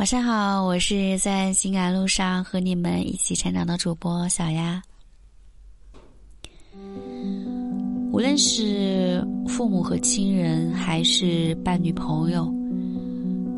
[0.00, 4.82] 晚上好，我是在情感路上和你们一起成长的主播小丫。
[8.10, 12.50] 无论是父母和亲人，还是伴侣朋友，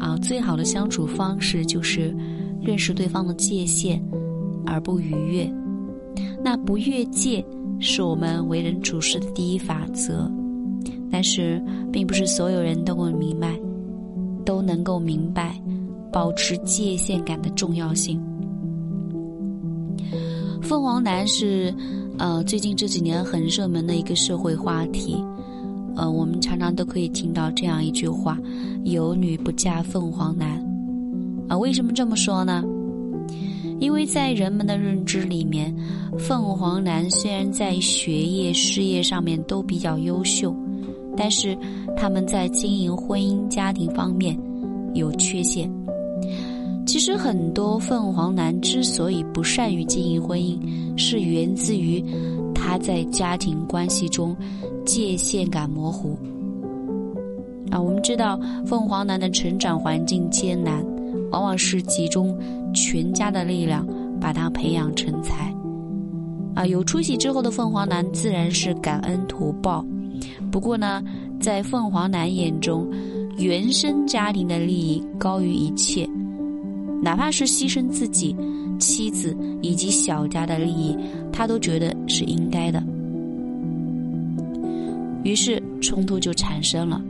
[0.00, 2.12] 啊，最好的相处方式就是
[2.61, 4.02] 认识对方的界限，
[4.66, 5.48] 而不逾越。
[6.43, 7.45] 那不越界
[7.79, 10.29] 是我们为人处事的第一法则，
[11.09, 13.56] 但是并不是所有人都能明白，
[14.45, 15.57] 都能够明白。
[16.12, 18.20] 保持界限感的重要性。
[20.61, 21.75] 凤凰男是，
[22.18, 25.17] 呃，最近这几年很热门的一个社会话题。
[25.96, 28.39] 呃，我们常常都可以听到这样一句话
[28.84, 30.62] ：“有女不嫁凤凰男。”
[31.48, 32.62] 啊，为什么这么说呢？
[33.78, 35.75] 因为在人们的认知里面，
[36.17, 40.55] 凤凰男虽然在学业、事业上面都比较优秀，
[41.17, 41.58] 但是
[41.97, 44.39] 他们在经营婚姻家庭方面
[44.94, 45.70] 有缺陷。
[46.84, 50.59] 其实很多凤凰男之所以不善于经营婚姻，
[50.97, 52.05] 是源自于
[52.55, 54.37] 他在家庭关系中
[54.84, 56.19] 界限感模糊。
[57.70, 60.84] 啊，我们知道凤凰男的成长环境艰难，
[61.31, 62.37] 往往是集中
[62.75, 63.87] 全家的力量
[64.20, 65.55] 把他培养成才。
[66.55, 69.83] 啊，有出息之后的凤凰男自然是感恩图报，
[70.50, 71.03] 不过呢，
[71.41, 72.87] 在凤凰男眼中，
[73.38, 76.08] 原生家庭的利益高于一切。
[77.02, 78.36] 哪怕是牺牲自己、
[78.78, 80.97] 妻子以及小家的利益，
[81.33, 82.83] 他都觉得是应该的。
[85.25, 87.03] 于是冲突就产生了。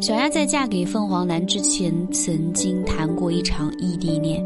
[0.00, 4.44] 小丫在嫁给凤凰男之前，曾经谈过一场异地恋，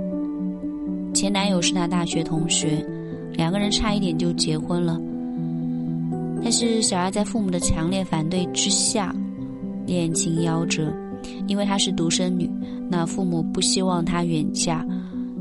[1.15, 2.85] 前男友是她大学同学，
[3.33, 5.01] 两个人差一点就结婚了。
[6.43, 9.15] 但是小丫在父母的强烈反对之下，
[9.87, 10.93] 恋情夭折。
[11.49, 12.49] 因为她是独生女，
[12.89, 14.87] 那父母不希望她远嫁，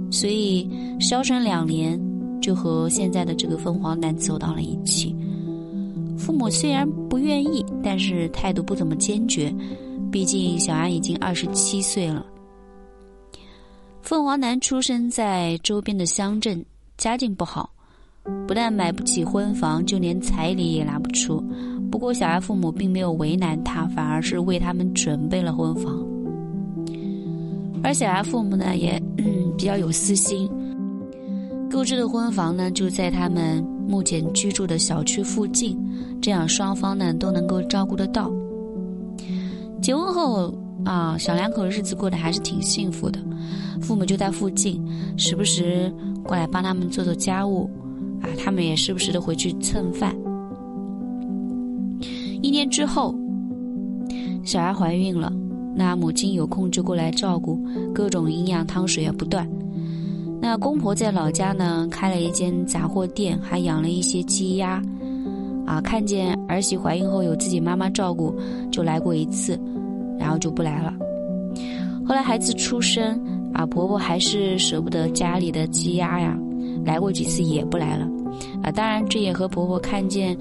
[0.10, 0.68] 所以
[1.00, 2.00] 消沉两年，
[2.42, 5.16] 就和现在的这个凤凰男走到了一起。
[6.18, 9.54] 父母虽然不愿意，但是态度不怎么坚决，
[10.12, 12.26] 毕竟小安已经二十七岁了。
[14.02, 16.66] 凤凰男出生在周边的乡镇，
[16.98, 17.70] 家境不好，
[18.48, 21.44] 不但买不起婚房，就连彩礼也拿不出。
[21.92, 26.06] 不过，小丫父母并没有为难他，反而是为他们准备了婚房。
[27.84, 29.26] 而小丫父母呢，也嗯
[29.58, 30.50] 比较有私心，
[31.70, 35.78] 购置的婚房呢就在他们目前居住的小区附近，
[36.20, 38.32] 这样双方呢都能够照顾得到。
[39.82, 40.52] 结婚后
[40.84, 43.20] 啊，小两口日子过得还是挺幸福的，
[43.82, 44.84] 父母就在附近，
[45.16, 45.94] 时不时
[46.24, 47.70] 过来帮他们做做家务，
[48.26, 50.16] 啊，他们也时不时的回去蹭饭。
[52.42, 53.14] 一年之后，
[54.44, 55.32] 小丫怀孕了，
[55.76, 57.60] 那母亲有空就过来照顾，
[57.94, 59.48] 各种营养汤水也不断。
[60.42, 64.82] 那公婆在老家呢，开了一间杂货店，还养了一些鸡鸭。
[65.66, 68.36] 啊，看见儿媳怀孕后有自己妈妈照顾，
[68.72, 69.60] 就来过一次，
[70.20, 70.94] 然后就不来了。
[72.08, 73.20] 后来孩子出生，
[73.52, 76.38] 啊，婆婆还是舍不得家里的鸡鸭呀，
[76.86, 78.08] 来过几次也不来了。
[78.64, 80.38] 啊，当然这也和婆婆看见。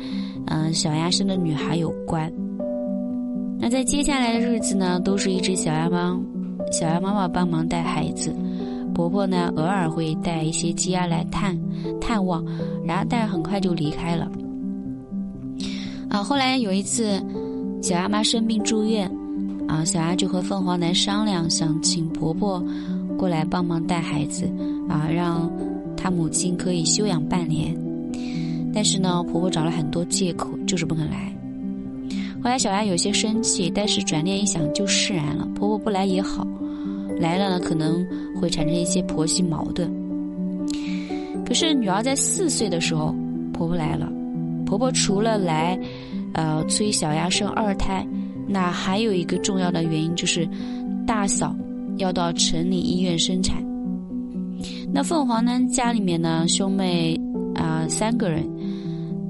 [0.46, 2.30] 嗯，小鸭生的女孩有关。
[3.58, 6.20] 那在接下来的日子呢，都是一只小鸭妈，
[6.70, 8.30] 小鸭妈妈帮忙带孩子，
[8.94, 11.58] 婆婆呢偶尔会带一些鸡鸭来探
[11.98, 12.44] 探望，
[12.84, 14.30] 然后但很快就离开了。
[16.10, 17.18] 啊，后来有一次，
[17.80, 19.10] 小鸭妈生病住院，
[19.66, 22.62] 啊，小鸭就和凤凰男商量，想请婆婆
[23.16, 24.44] 过来帮忙带孩子，
[24.90, 25.50] 啊，让
[26.04, 27.74] 她母亲可以休养半年。
[28.74, 31.34] 但是呢，婆婆找了很多借口，就是不肯来。
[32.42, 35.46] 后来小丫有些生气，但是转念一想就释然了。
[35.54, 36.46] 婆婆不来也好，
[37.18, 38.06] 来了呢可能
[38.38, 39.90] 会产生一些婆媳矛盾。
[41.46, 43.14] 可是女儿在四岁的时候，
[43.54, 44.12] 婆婆来了。
[44.66, 45.78] 婆婆除了来，
[46.34, 48.06] 呃，催小丫生二胎，
[48.46, 50.46] 那还有一个重要的原因就是，
[51.06, 51.56] 大嫂
[51.96, 53.64] 要到城里医院生产。
[54.94, 57.20] 那凤凰男家里面呢，兄妹
[57.56, 58.48] 啊三个人。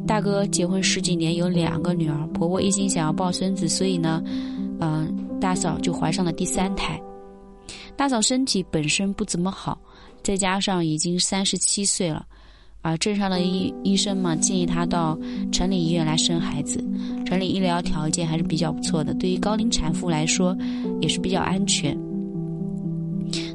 [0.07, 4.23] 大哥结婚十几年，有两个女儿，婆婆一心想要抱孙子，所以呢，
[4.79, 7.01] 嗯，大嫂就怀上了第三胎。
[7.97, 9.79] 大嫂身体本身不怎么好，
[10.23, 12.27] 再加上已经三十七岁了，
[12.83, 15.19] 啊，镇上的医医生嘛建议她到
[15.51, 16.85] 城里医院来生孩子，
[17.25, 20.55] 城里医疗条件还是比较不错的，对于高龄产妇来说
[21.01, 21.99] 也是比较安全。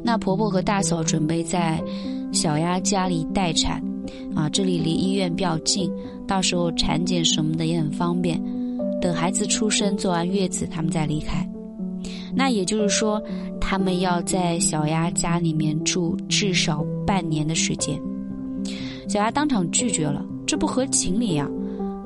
[0.03, 1.81] 那婆婆和大嫂准备在
[2.31, 3.83] 小丫家里待产。
[4.35, 5.91] 啊，这里离医院比较近，
[6.27, 8.41] 到时候产检什么的也很方便。
[9.01, 11.47] 等孩子出生、做完月子，他们再离开。
[12.33, 13.21] 那也就是说，
[13.59, 17.99] 他们要在小丫家里面住至少半年的时间。
[19.07, 21.49] 小丫当场拒绝了，这不合情理呀！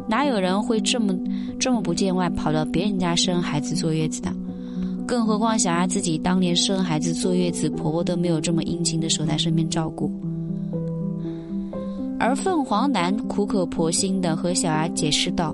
[0.08, 1.14] 哪有人会这么
[1.60, 4.34] 这么不见外，跑到别人家生孩子坐月子的？
[5.06, 10.12] 更何况小丫自己当年生孩子坐月子，婆婆都没有这么殷勤的守在身边照顾。
[12.20, 15.54] 而凤凰男苦口婆心的和小丫解释道：“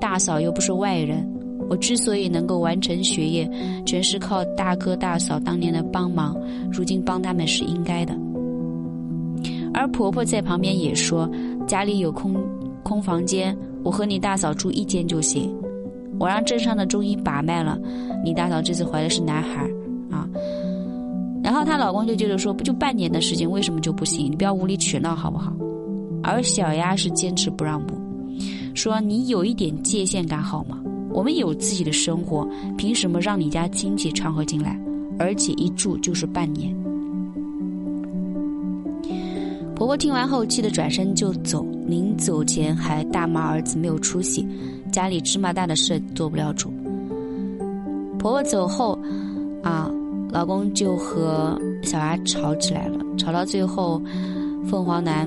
[0.00, 1.24] 大嫂又不是外人，
[1.68, 3.48] 我之所以能够完成学业，
[3.86, 6.36] 全是靠大哥大嫂当年的帮忙，
[6.72, 8.18] 如今帮他们是应该的。”
[9.72, 11.30] 而婆婆在旁边也说
[11.64, 12.34] ：“家里有空
[12.82, 15.54] 空房间，我和你大嫂住一间就行。
[16.20, 17.76] 我让镇上的中医把脉了，
[18.22, 19.68] 你大嫂这次怀的是男孩
[20.10, 20.28] 啊。”
[21.42, 24.30] 然后她老公就接着说：“不就半年的时间，为什么就不行？
[24.30, 25.50] 你不要无理取闹好不好？”
[26.22, 27.98] 而小丫是坚持不让步，
[28.74, 30.78] 说：“你有一点界限感好吗？
[31.10, 32.46] 我们有自己的生活，
[32.76, 34.78] 凭什么让你家亲戚掺和进来？
[35.18, 36.76] 而且一住就是半年。”
[39.80, 44.46] 婆婆听完后，气得转身就走，临走前还大骂儿子没有出息，
[44.92, 46.70] 家里芝麻大的事做不了主。
[48.18, 48.98] 婆婆走后，
[49.62, 49.90] 啊，
[50.30, 53.98] 老公就和小丫吵起来了，吵到最后，
[54.66, 55.26] 凤凰男。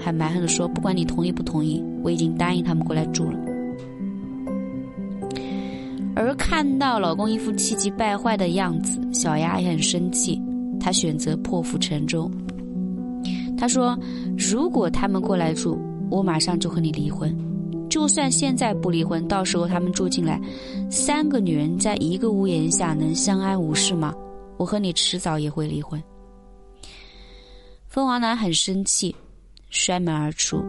[0.00, 3.38] 还蛮横的说：“不管你同意不同意，我已经答应他们过来住了。”
[6.16, 10.40] 而看到老公一副气急败坏的样子，小丫也很生气。
[10.80, 12.30] 她选择破釜沉舟。
[13.62, 13.96] 他说
[14.36, 15.78] ：“如果他们过来住，
[16.10, 17.32] 我马上就和你离婚。
[17.88, 20.40] 就算现在不离婚，到时候他们住进来，
[20.90, 24.12] 三个女人在一个屋檐下能相安无事吗？
[24.56, 26.02] 我和你迟早也会离婚。”
[27.86, 29.14] 凤凰男很生气。
[29.70, 30.60] 摔门而出，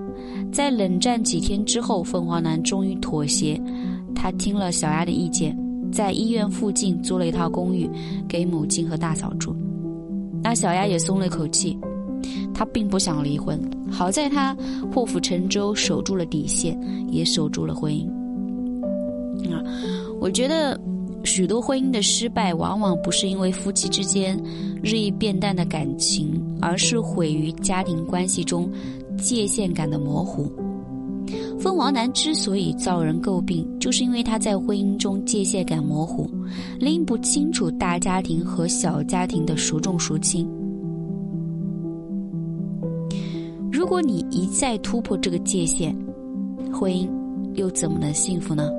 [0.52, 3.60] 在冷战几天之后，凤凰男终于妥协。
[4.14, 5.58] 他听了小丫的意见，
[5.92, 7.90] 在医院附近租了一套公寓，
[8.30, 9.56] 给母亲和大嫂住。
[10.44, 11.76] 那小丫也松了一口气，
[12.54, 13.60] 他并不想离婚。
[13.90, 14.56] 好在他
[14.92, 16.80] 破釜沉舟，守住了底线，
[17.10, 18.08] 也守住了婚姻。
[19.52, 19.62] 啊，
[20.20, 20.80] 我觉得。
[21.26, 24.38] 许多婚姻的失败，往往不是因为夫妻之间
[24.84, 28.70] 日益变淡的感情，而是毁于家庭关系中
[29.18, 30.52] 界限感的模糊。
[31.58, 36.30] 凤凰男之所以遭人诟病，就是因为他在婚姻中界限感模糊，
[36.78, 40.46] 拎不清楚大家庭和小家庭的孰重孰轻。
[43.74, 45.96] 如果你一再突破这个界限，
[46.72, 47.10] 婚姻
[47.56, 48.70] 又怎么能幸福呢？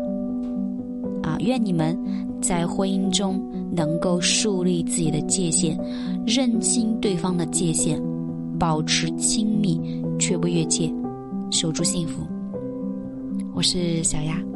[1.21, 1.99] 啊，愿你们。
[2.41, 3.43] 在婚姻中，
[3.75, 5.77] 能够树立自己的界限，
[6.27, 8.01] 认清对方的界限，
[8.57, 9.81] 保持亲密
[10.19, 10.93] 却不越界，
[11.51, 12.23] 守住幸福。
[13.53, 14.54] 我是小丫。